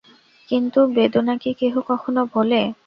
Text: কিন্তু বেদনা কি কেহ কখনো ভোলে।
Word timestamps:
কিন্তু 0.49 0.79
বেদনা 0.95 1.33
কি 1.37 1.51
কেহ 1.59 1.73
কখনো 1.89 2.21
ভোলে। 2.33 2.61